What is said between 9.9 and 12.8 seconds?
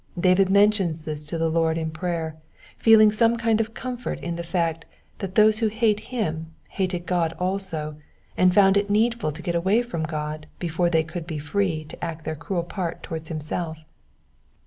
God before they could be free to act their cruel